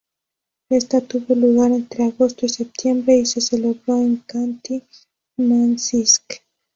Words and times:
Esta 0.71 0.99
tuvo 1.01 1.35
lugar 1.35 1.71
entre 1.71 2.05
agosto 2.05 2.47
y 2.47 2.49
septiembre 2.49 3.17
y 3.17 3.25
se 3.27 3.39
celebró 3.39 3.97
en 3.97 4.23
Khanti-Mansisk. 4.25 6.41